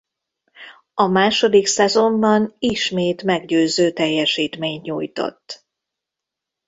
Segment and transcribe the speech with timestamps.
[0.93, 5.65] A második szezonban ismét meggyőző teljesítményt nyújtott.